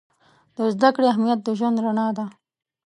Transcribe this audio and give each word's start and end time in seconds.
د 0.55 0.57
زده 0.73 0.89
کړې 0.95 1.05
اهمیت 1.11 1.39
د 1.43 1.49
ژوند 1.57 1.77
رڼا 1.85 2.07
ده. 2.17 2.25